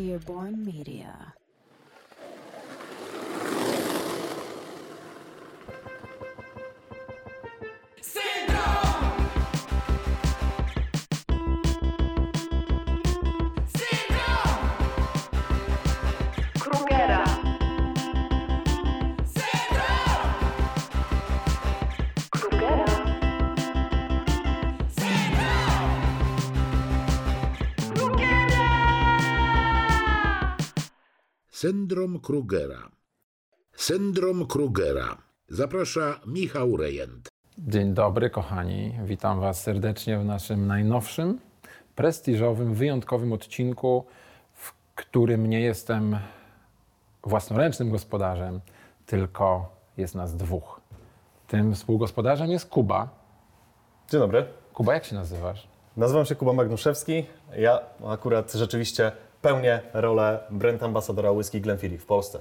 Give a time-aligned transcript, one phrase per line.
[0.00, 1.34] Earborn Media.
[31.60, 32.90] Syndrom Krugera.
[33.76, 35.16] Syndrom Krugera.
[35.48, 37.28] Zaprasza Michał Rejent.
[37.58, 38.98] Dzień dobry, kochani.
[39.04, 41.38] Witam Was serdecznie w naszym najnowszym,
[41.94, 44.04] prestiżowym, wyjątkowym odcinku,
[44.52, 46.18] w którym nie jestem
[47.24, 48.60] własnoręcznym gospodarzem,
[49.06, 50.80] tylko jest nas dwóch.
[51.46, 53.08] Tym współgospodarzem jest Kuba.
[54.10, 54.46] Dzień dobry.
[54.74, 55.68] Kuba, jak się nazywasz?
[55.96, 57.26] Nazywam się Kuba Magnuszewski.
[57.56, 62.40] Ja akurat rzeczywiście pełnię rolę brand ambasadora whisky Glenfiddich w Polsce.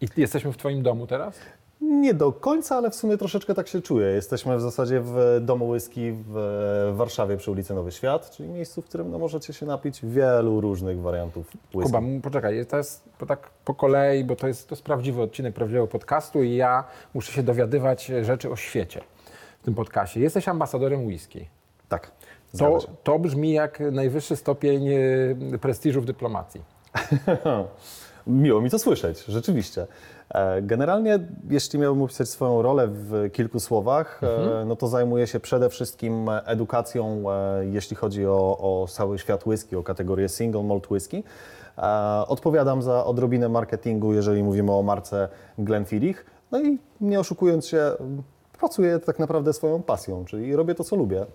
[0.00, 1.34] I jesteśmy w Twoim domu teraz?
[1.80, 4.06] Nie do końca, ale w sumie troszeczkę tak się czuję.
[4.06, 8.84] Jesteśmy w zasadzie w domu whisky w Warszawie przy ulicy Nowy Świat, czyli miejscu, w
[8.84, 11.92] którym no, możecie się napić wielu różnych wariantów whisky.
[11.92, 15.86] Kuba, poczekaj, to jest tak po kolei, bo to jest, to jest prawdziwy odcinek prawdziwego
[15.86, 19.00] podcastu i ja muszę się dowiadywać rzeczy o świecie
[19.60, 20.20] w tym podcastie.
[20.20, 21.48] Jesteś ambasadorem whisky.
[22.58, 26.60] To, to brzmi jak najwyższy stopień e, prestiżu w dyplomacji.
[28.26, 29.86] Miło mi to słyszeć, rzeczywiście.
[30.34, 31.18] E, Generalnie,
[31.50, 36.26] jeśli miałbym opisać swoją rolę w kilku słowach, e, no to zajmuję się przede wszystkim
[36.44, 41.24] edukacją, e, jeśli chodzi o, o cały świat whisky, o kategorię single malt whisky.
[42.28, 46.26] Odpowiadam za odrobinę marketingu, jeżeli mówimy o marce Glenfiddich.
[46.50, 47.92] No i nie oszukując się,
[48.58, 51.26] pracuję tak naprawdę swoją pasją, czyli robię to, co lubię.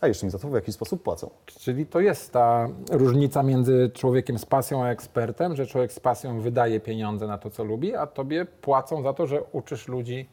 [0.00, 1.30] A jeszcze mi za to w jakiś sposób płacą.
[1.46, 6.40] Czyli to jest ta różnica między człowiekiem z pasją a ekspertem, że człowiek z pasją
[6.40, 10.28] wydaje pieniądze na to, co lubi, a tobie płacą za to, że uczysz ludzi,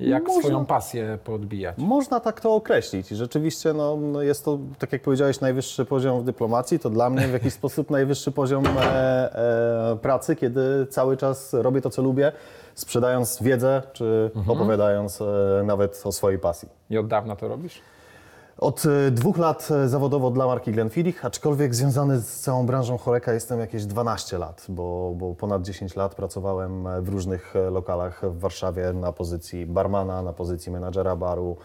[0.00, 1.78] jak Można- swoją pasję podbijać.
[1.78, 3.08] Można tak to określić.
[3.08, 6.78] Rzeczywiście no, no jest to, tak jak powiedziałeś, najwyższy poziom w dyplomacji.
[6.78, 11.80] To dla mnie w jakiś sposób najwyższy poziom e, e, pracy, kiedy cały czas robię
[11.80, 12.32] to, co lubię,
[12.74, 16.68] sprzedając wiedzę, czy opowiadając e, nawet o swojej pasji.
[16.90, 17.80] I od dawna to robisz?
[18.58, 23.32] Od e, dwóch lat e, zawodowo dla marki Glenfiddich, aczkolwiek związany z całą branżą choreka
[23.32, 28.38] jestem jakieś 12 lat, bo, bo ponad 10 lat pracowałem e, w różnych lokalach w
[28.38, 31.56] Warszawie na pozycji barmana, na pozycji menadżera baru,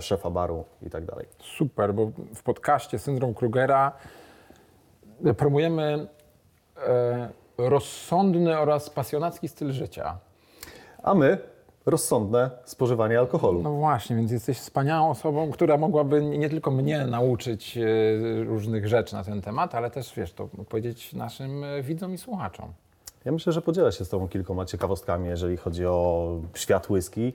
[0.00, 1.26] szefa baru i tak dalej.
[1.58, 3.92] Super, bo w podcaście Syndrom Krugera
[5.36, 6.06] promujemy
[7.58, 10.18] rozsądny oraz pasjonacki styl życia.
[11.02, 11.38] A my
[11.86, 13.62] rozsądne spożywanie alkoholu.
[13.62, 19.14] No właśnie, więc jesteś wspaniałą osobą, która mogłaby nie tylko mnie nauczyć e, różnych rzeczy
[19.14, 22.72] na ten temat, ale też, wiesz, to powiedzieć naszym e, widzom i słuchaczom.
[23.24, 27.32] Ja myślę, że podzielę się z Tobą kilkoma ciekawostkami, jeżeli chodzi o świat whisky,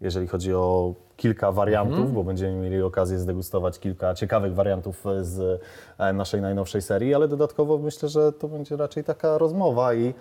[0.00, 5.62] jeżeli chodzi o kilka wariantów, bo będziemy mieli okazję zdegustować kilka ciekawych wariantów z
[5.98, 10.14] e, naszej najnowszej serii, ale dodatkowo myślę, że to będzie raczej taka rozmowa i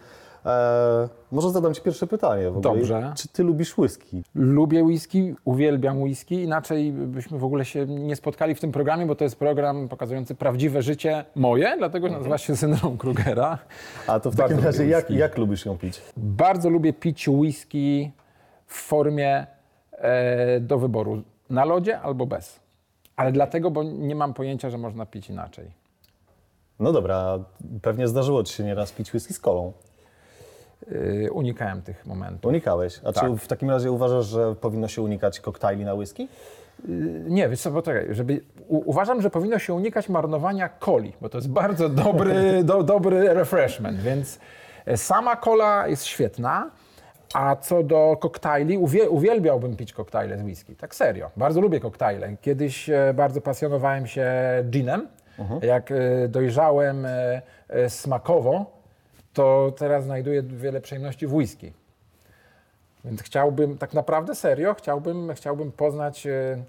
[0.46, 2.44] e, może zadam Ci pierwsze pytanie.
[2.52, 2.62] W ogóle.
[2.76, 3.14] Dobrze.
[3.18, 4.24] Czy Ty lubisz whisky?
[4.36, 9.16] Lubię whisky, uwielbiam whisky, inaczej byśmy w ogóle się nie spotkali w tym programie, bo
[9.16, 13.60] to jest program pokazujący prawdziwe życie moje, dlatego nazywa się Syndrom Krugera.
[14.08, 16.02] A to w Bardzo takim razie jak, jak lubisz ją pić?
[16.18, 18.12] Bardzo lubię pić whisky
[18.68, 19.48] w formie
[19.92, 22.60] e, do wyboru, na lodzie albo bez.
[23.16, 25.72] Ale dlatego, bo nie mam pojęcia, że można pić inaczej.
[26.80, 27.40] No dobra,
[27.82, 29.74] pewnie zdarzyło Ci się nieraz pić whisky z kolą.
[30.92, 32.50] Yy, unikałem tych momentów.
[32.50, 33.00] Unikałeś.
[33.04, 33.24] A Tak.
[33.24, 36.28] czy w takim razie uważasz, że powinno się unikać koktajli na whisky?
[37.28, 41.38] Nie, wiesz co, poczekaj, żeby, u, uważam, że powinno się unikać marnowania coli, bo to
[41.38, 44.40] jest bardzo dobry, do, dobry refreshment, więc
[44.86, 46.70] e, sama kola jest świetna,
[47.34, 52.36] a co do koktajli, uwie, uwielbiałbym pić koktajle z whisky, tak serio, bardzo lubię koktajle.
[52.42, 54.28] Kiedyś e, bardzo pasjonowałem się
[54.70, 55.08] ginem,
[55.62, 57.08] jak e, dojrzałem
[57.88, 58.81] smakowo,
[59.34, 61.74] to teraz znajduję wiele przyjemności w whisky.
[63.06, 66.64] Więc chciałbym, tak naprawdę serio, chciałbym, chciałbym poznać e,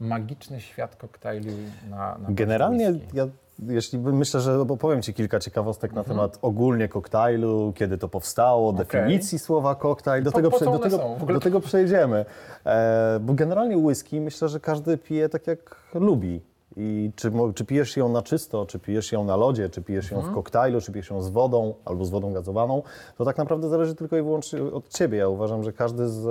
[0.00, 1.52] magiczny świat koktajli
[1.90, 3.26] na, na Generalnie ja
[3.68, 6.06] jeśli myślę, że opowiem Ci kilka ciekawostek Mhm.
[6.06, 10.24] na temat ogólnie koktajlu, kiedy to powstało, definicji słowa koktajl.
[10.24, 12.24] Do, Po- tego, po do, tego, do tego przejdziemy.
[12.66, 16.40] E, bo generalnie whisky myślę, że każdy pije tak jak lubi.
[16.80, 20.16] I czy, czy pijesz ją na czysto, czy pijesz ją na lodzie, czy pijesz ją
[20.16, 20.32] Mhm.
[20.32, 22.82] w koktajlu, czy pijesz ją z wodą albo z wodą gazowaną,
[23.16, 25.18] to tak naprawdę zależy tylko i wyłącznie od Ciebie.
[25.18, 26.26] Ja uważam, że każdy z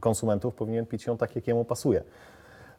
[0.00, 2.02] konsumentów powinien pić ją tak, jak jemu pasuje.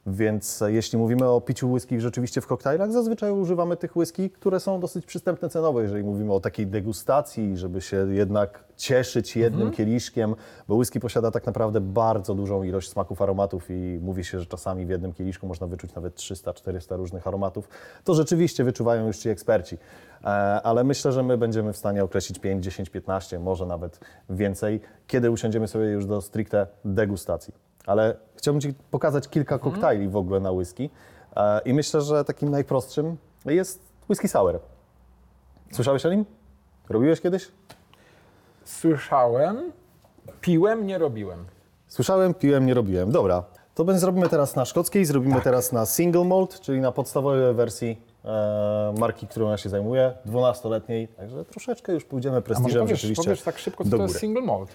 [0.08, 4.60] Więc e, jeśli mówimy o piciu whisky rzeczywiście w koktajlach, zazwyczaj używamy tych whisky, które
[4.60, 10.36] są dosyć przystępne cenowo, jeżeli mówimy o takiej degustacji, żeby się jednak cieszyć jednym kieliszkiem,
[10.68, 14.86] bo whisky posiada tak naprawdę bardzo dużą ilość smaków, aromatów i mówi się, że czasami
[14.86, 17.70] w jednym kieliszku można wyczuć nawet 300-400 różnych aromatów.
[18.04, 19.78] To rzeczywiście wyczuwają już ci eksperci.
[20.24, 20.28] E,
[20.64, 24.00] Ale myślę, że my będziemy w stanie określić 5, 10, 15, może nawet
[24.30, 27.65] więcej, kiedy usiądziemy sobie już do stricte degustacji.
[27.86, 30.90] Ale chciałbym Ci pokazać kilka koktajli w ogóle na whisky
[31.36, 34.60] E, i myślę, że takim najprostszym jest whisky sour.
[35.72, 36.26] Słyszałeś o nim?
[36.90, 37.48] Robiłeś kiedyś?
[38.66, 39.72] Słyszałem,
[40.42, 41.46] piłem, nie robiłem.
[41.88, 43.12] Słyszałem, piłem, nie robiłem.
[43.12, 43.44] Dobra,
[43.76, 48.02] to będzie zrobimy teraz na szkockiej, zrobimy teraz na single malt, czyli na podstawowej wersji
[48.26, 53.00] e, marki, którą ja się zajmuję, 12-letniej, także troszeczkę już pójdziemy A może prestiżem powiesz,
[53.00, 54.70] rzeczywiście powiesz tak szybko, co do to jest single malt?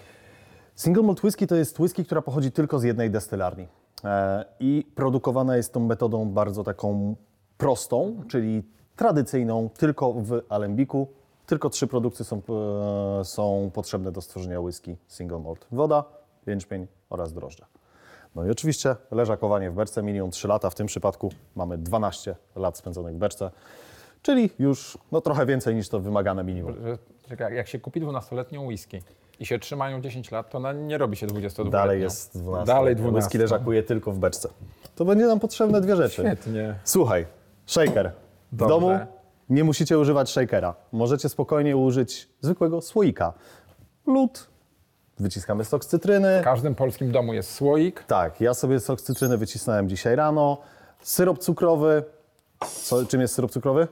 [0.81, 3.67] Single malt whisky to jest whisky, która pochodzi tylko z jednej destylarni
[4.03, 7.15] e, i produkowana jest tą metodą bardzo taką
[7.57, 8.63] prostą, czyli
[8.95, 11.07] tradycyjną, tylko w alembiku.
[11.45, 12.41] Tylko trzy produkty są,
[13.19, 15.67] e, są potrzebne do stworzenia whisky single malt.
[15.71, 16.03] Woda,
[16.47, 17.65] jęczmień oraz drożdże.
[18.35, 20.69] No i oczywiście leżakowanie w beczce, minimum 3 lata.
[20.69, 23.51] W tym przypadku mamy 12 lat spędzonych w beczce,
[24.21, 26.75] czyli już no, trochę więcej niż to wymagane minimum.
[27.29, 29.01] Czekaj, jak się kupi 12-letnią whisky
[29.41, 32.73] i się trzymają 10 lat, to ona nie robi się 22 Dalej jest 12.
[32.73, 33.39] Dalej Whisky 12.
[33.39, 34.49] leżakuje tylko w beczce.
[34.95, 36.21] To będzie nam potrzebne dwie rzeczy.
[36.21, 36.75] Świetnie.
[36.83, 37.25] Słuchaj,
[37.65, 38.11] shaker.
[38.51, 38.73] W Dobrze.
[38.75, 38.99] domu
[39.49, 40.75] nie musicie używać shakera.
[40.91, 43.33] Możecie spokojnie użyć zwykłego słoika.
[44.07, 44.49] Lód,
[45.19, 46.41] wyciskamy sok z cytryny.
[46.41, 48.03] W każdym polskim domu jest słoik.
[48.03, 50.57] Tak, ja sobie sok z cytryny wycisnąłem dzisiaj rano.
[51.01, 52.03] Syrop cukrowy.
[52.83, 53.87] Co, czym jest syrop cukrowy?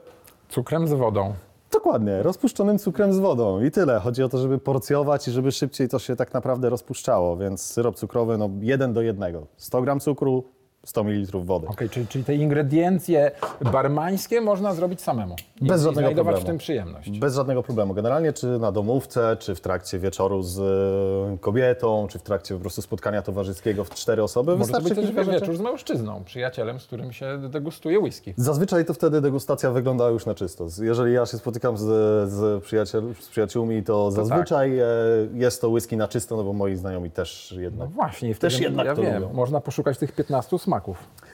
[0.49, 1.33] Cukrem z wodą.
[1.71, 3.99] Dokładnie, rozpuszczonym cukrem z wodą i tyle.
[3.99, 7.95] Chodzi o to, żeby porcjować i żeby szybciej to się tak naprawdę rozpuszczało, więc syrop
[7.95, 9.47] cukrowy no jeden do jednego.
[9.57, 10.43] 100 gram cukru,
[10.89, 11.67] 100 ml wody.
[11.67, 13.31] Okej, czyli, czyli te ingrediencje
[13.71, 15.35] barmańskie można zrobić samemu.
[15.61, 16.41] I, Bez i żadnego znajdować problemu.
[16.41, 17.19] w tym przyjemność.
[17.19, 17.93] Bez żadnego problemu.
[17.93, 22.61] Generalnie czy na domówce, czy w trakcie wieczoru z e, kobietą, czy w trakcie po
[22.61, 26.79] prostu spotkania towarzyskiego w cztery osoby, Może to wystarczy być też wieczór z mężczyzną, przyjacielem,
[26.79, 28.33] z którym się degustuje whisky.
[28.37, 30.67] Zazwyczaj to wtedy degustacja wygląda już na czysto.
[30.81, 31.83] Jeżeli ja się spotykam z,
[32.31, 34.85] z, przyjaciel, z przyjaciółmi, to zazwyczaj e,
[35.33, 37.89] jest to whisky na czysto, no bo moi znajomi też No jednak.
[37.89, 39.33] właśnie, i Też jednak ja to wiem, lubią.
[39.33, 40.78] można poszukać tych 15 smaków.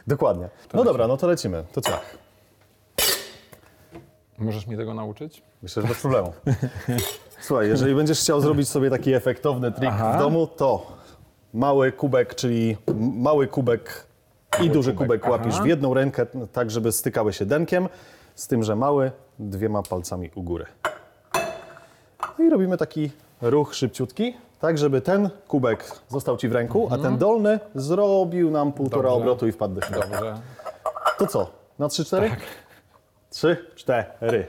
[0.08, 0.50] Dokładnie.
[0.74, 1.64] No dobra, no to lecimy.
[1.72, 1.92] To co?
[4.38, 5.42] Możesz mnie tego nauczyć?
[5.62, 6.34] Myślę, że bez problemu.
[7.42, 10.14] Słuchaj, jeżeli będziesz chciał zrobić sobie taki efektowny trik Aha.
[10.14, 10.92] w domu, to
[11.54, 12.78] mały kubek, czyli
[13.14, 14.08] mały kubek
[14.64, 15.64] i duży kubek, kubek, łapisz aha.
[15.64, 17.90] w jedną rękę, tak żeby stykały się denkiem,
[18.36, 20.66] z tym, że mały dwiema palcami u góry.
[22.40, 23.12] I robimy taki
[23.42, 24.34] ruch szybciutki,
[24.66, 29.14] tak żeby ten kubek został Ci w ręku, a ten dolny zrobił nam półtora Mhm.
[29.14, 29.32] Dobrze.
[29.32, 30.08] obrotu i wpadł do środka.
[30.08, 30.36] Dobrze.
[31.18, 31.50] To co?
[31.80, 32.30] Na 3-4?
[32.30, 32.40] Tak.
[33.30, 34.48] Trzy, cztery.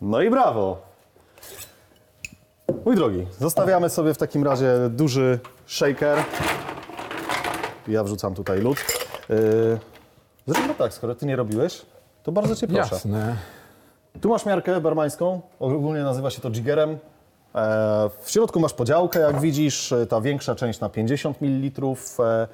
[0.00, 0.82] No i brawo.
[2.84, 6.18] Mój drogi, zostawiamy sobie w takim razie duży shaker.
[7.88, 8.78] Ja wrzucam tutaj lód.
[10.48, 11.82] Yy, tak, skoro ty nie robiłeś,
[12.22, 12.94] to bardzo cię proszę.
[12.94, 13.36] Jasne.
[14.20, 16.98] Tu masz miarkę barmańską, ogólnie nazywa się to jiggerem.
[17.54, 21.84] E, W środku masz podziałkę, jak widzisz, e, ta większa część na 50 ml.
[22.20, 22.48] E,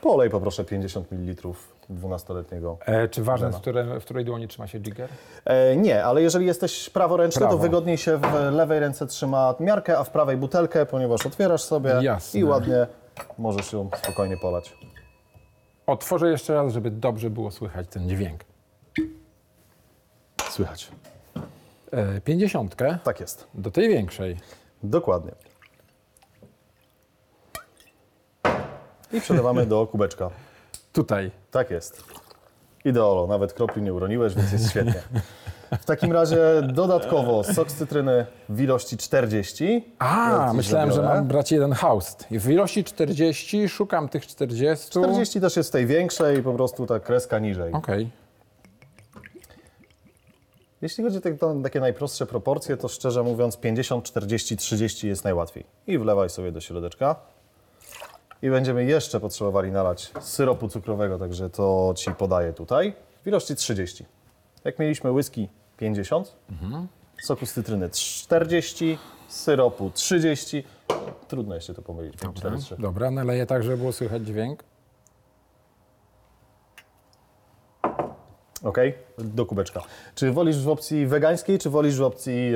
[0.00, 1.48] Polej poproszę 50 ml
[1.90, 2.76] 12-letniego.
[2.86, 5.08] E, czy ważne w, które, w której dłoni trzyma się jigger?
[5.44, 7.54] E, nie, ale jeżeli jesteś praworęczny, Prawo.
[7.56, 11.90] to wygodniej się w lewej ręce trzyma miarkę, a w prawej butelkę, ponieważ otwierasz sobie
[12.02, 12.40] Jasne.
[12.40, 12.86] i ładnie
[13.38, 14.72] możesz ją spokojnie polać.
[15.86, 18.44] Otworzę jeszcze raz, żeby dobrze było słychać ten dźwięk.
[20.50, 20.88] Słychać.
[21.92, 23.46] E, Pięćdziesiątkę Tak jest.
[23.54, 24.36] do tej większej.
[24.82, 25.32] Dokładnie.
[29.12, 30.30] I przelewamy do kubeczka.
[30.92, 31.30] Tutaj.
[31.50, 32.02] Tak jest.
[32.84, 35.02] Ideolo, nawet kropli nie uroniłeś, więc jest świetnie.
[35.80, 39.94] W takim razie dodatkowo sok z cytryny w ilości 40.
[39.98, 42.26] A, Ja myślałem, że mam brać jeden haust.
[42.30, 44.90] W ilości 40 szukam tych 40.
[44.90, 47.72] 40 też jest w tej większej, po prostu ta kreska niżej.
[47.72, 48.10] Okej.
[50.82, 55.64] Jeśli chodzi o te- takie najprostsze proporcje, to szczerze mówiąc 50, 40, 30 jest najłatwiej.
[55.86, 57.16] I wlewaj sobie do środeczka.
[58.42, 62.94] I będziemy jeszcze potrzebowali nalać syropu cukrowego, także to Ci podaję tutaj.
[63.24, 64.06] W ilości 30.
[64.64, 66.36] Jak mieliśmy whisky 50,
[67.22, 68.98] soku z cytryny 40,
[69.28, 70.64] syropu 30.
[71.28, 72.14] Trudno jeszcze to pomylić.
[72.34, 72.76] 4, 3.
[72.78, 74.64] Dobra, naleję tak, żeby było słychać dźwięk.
[78.62, 78.78] Ok,
[79.18, 79.82] do kubeczka.
[80.14, 82.52] Czy wolisz w opcji wegańskiej, czy wolisz w opcji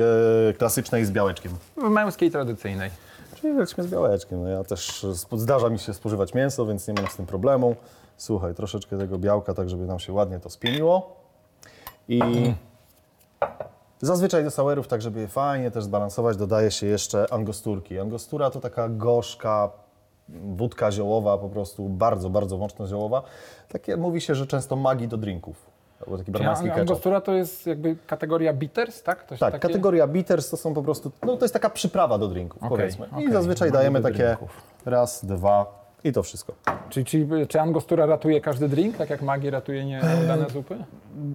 [0.49, 1.51] e, klasycznej z białeczkiem?
[1.77, 2.91] W męskiej, tradycyjnej.
[3.35, 4.43] Czyli lecimy z białeczkiem.
[4.43, 7.75] No ja też zdarza mi się spożywać mięso, więc nie mam z tym problemu.
[8.17, 11.15] Słuchaj, troszeczkę tego białka, tak żeby nam się ładnie to spieniło.
[12.07, 12.21] I
[14.01, 17.99] zazwyczaj do sauerów, tak żeby je fajnie też zbalansować, dodaje się jeszcze angosturki.
[17.99, 19.69] Angostura to taka gorzka
[20.29, 23.23] wódka ziołowa, po prostu bardzo, bardzo mocno ziołowa.
[23.69, 25.76] Takie mówi się, że często magii do drinków.
[26.07, 26.81] Albo taki barmański ketchup.
[26.81, 29.23] angostura to jest jakby kategoria bitters, tak?
[29.23, 29.67] To Tak, takie...
[29.67, 33.05] kategoria bitters to są po prostu, no to jest taka przyprawa do drinków, Okej, powiedzmy.
[33.05, 33.31] I okej.
[33.31, 34.61] zazwyczaj Magii dajemy takie drinków.
[34.85, 36.53] raz, dwa i to wszystko.
[36.89, 40.75] Czyli, czyli czy angostura ratuje każdy drink, tak jak magi ratuje nieudane zupy?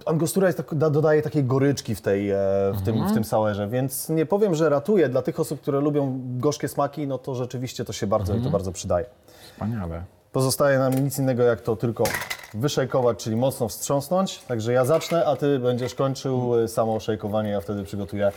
[0.07, 2.37] Angostura jest tak, da, dodaje takiej goryczki w, tej, e,
[2.75, 5.09] w, tym, w tym sauerze, więc nie powiem, że ratuje.
[5.09, 8.50] Dla tych osób, które lubią gorzkie smaki, no to rzeczywiście to się bardzo i to
[8.50, 9.07] bardzo przydaje.
[9.52, 10.02] Wspaniale.
[10.33, 12.05] Pozostaje nam nic innego, jak to tylko
[12.54, 14.38] wyszejkować, czyli mocno wstrząsnąć.
[14.38, 18.32] Także ja zacznę, a Ty będziesz kończył e, samo szejkowanie, ja wtedy przygotuję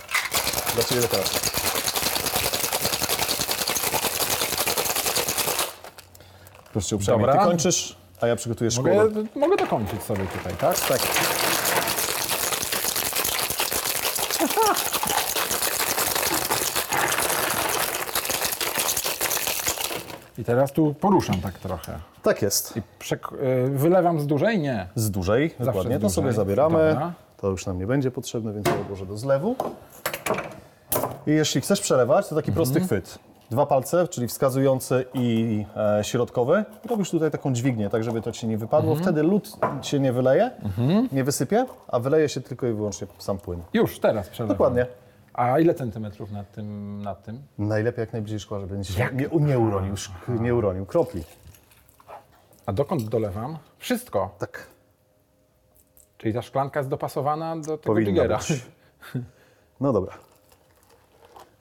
[0.75, 1.39] dla Ciebie dekorację.
[6.71, 7.41] Proszę Cię uprzejmie, Dobra.
[7.41, 8.83] Ty kończysz, a ja przygotuję szkło.
[8.83, 10.79] Mogę, mogę dokończyć sobie tutaj, tak?
[10.79, 10.99] Tak.
[20.37, 21.99] I teraz tu poruszam tak trochę.
[22.23, 22.73] Tak jest.
[22.99, 23.33] Przek-
[23.65, 24.59] y, wylewam z dużej?
[24.59, 24.87] Nie.
[24.95, 25.99] Z dużej, dokładnie.
[25.99, 26.89] z To sobie zabieramy.
[26.89, 27.13] Dobra.
[27.37, 29.55] To już nam nie będzie potrzebne, więc ja odłożę do zlewu.
[31.27, 32.55] I jeśli chcesz przelewać, to taki Mhm.
[32.55, 33.19] prosty chwyt.
[33.51, 35.65] Dwa palce, czyli wskazujący i
[35.99, 36.65] e, środkowy.
[36.89, 38.91] Robisz tutaj taką dźwignię, tak żeby to ci nie wypadło.
[38.91, 39.03] Mhm.
[39.03, 39.51] Wtedy lód
[39.81, 40.51] się nie wyleje,
[41.11, 43.61] nie wysypie, a wyleje się tylko i wyłącznie sam płyn.
[43.73, 44.55] Już, teraz przelewam.
[44.57, 44.85] Dokładnie.
[45.35, 47.01] A ile centymetrów nad tym?
[47.01, 47.41] Nad tym?
[47.57, 49.95] Najlepiej jak najbliżej szkła, żeby nie, nie, nie, uronił,
[50.27, 51.23] nie uronił kropli.
[52.65, 53.57] A dokąd dolewam?
[53.77, 54.35] Wszystko.
[54.39, 54.67] Tak.
[56.17, 58.37] Czyli ta szklanka jest dopasowana do tego Powinna digera.
[58.37, 58.65] być.
[59.81, 60.13] No dobra.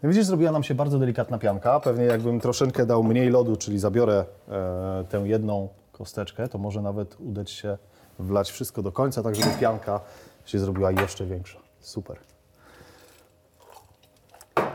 [0.03, 1.81] Widzisz, zrobiła nam się bardzo delikatna pianka.
[1.81, 7.21] Pewnie jakbym troszeczkę dał mniej lodu, czyli zabiorę e, tę jedną kosteczkę, to może nawet
[7.21, 7.79] udać się
[8.19, 10.01] wlać wszystko do końca, tak żeby pianka
[10.45, 11.59] się zrobiła jeszcze większa.
[11.81, 12.19] Super.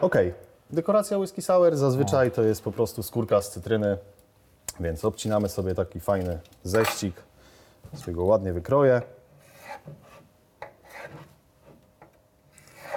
[0.01, 0.15] Ok.
[0.69, 3.97] Dekoracja whisky sour zazwyczaj to jest po prostu skórka z cytryny,
[4.79, 7.23] więc obcinamy sobie taki fajny ześcik.
[7.93, 9.01] Sobie go ładnie wykroję.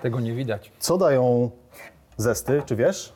[0.03, 0.73] Tego nie widać.
[0.79, 1.51] Co dają
[2.17, 3.13] zesty, czy wiesz?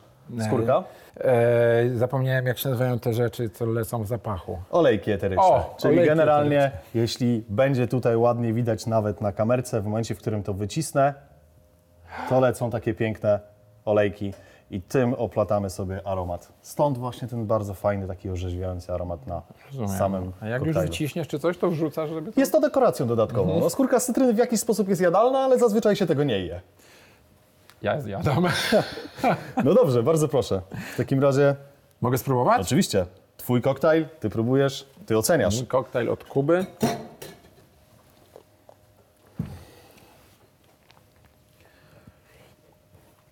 [0.46, 0.84] Skórka?
[1.20, 4.58] E, zapomniałem, jak się nazywają te rzeczy, co lecą w zapachu.
[4.70, 5.44] Olejki eteryczne.
[5.44, 10.18] O, Czyli olejki generalnie, jeśli będzie tutaj ładnie widać nawet na kamerce, w momencie, w
[10.18, 11.14] którym to wycisnę,
[12.28, 13.40] to lecą takie piękne
[13.86, 14.32] olejki
[14.70, 16.52] i tym oplatamy sobie aromat.
[16.62, 19.98] Stąd właśnie ten bardzo fajny, taki orzeźwiający aromat na Rozumiem.
[19.98, 20.90] samym A jak już koktajlu.
[20.90, 22.40] wyciśniesz czy coś, to wrzucasz, żeby to...
[22.40, 23.60] Jest to dekoracją dodatkową.
[23.60, 26.60] No, skórka z cytryny w jakiś sposób jest jadalna, ale zazwyczaj się tego nie je.
[27.82, 28.44] Ja zjadam.
[29.64, 30.62] No dobrze, bardzo proszę.
[30.94, 31.56] W takim razie,
[32.00, 32.60] Mogę spróbować?
[32.60, 35.56] oczywiście, twój koktajl, ty próbujesz, ty oceniasz.
[35.56, 36.66] Mój koktajl od Kuby.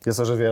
[0.07, 0.45] Jest orzeźwiający.